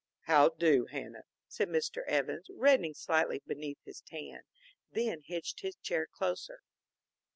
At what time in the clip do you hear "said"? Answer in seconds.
1.47-1.67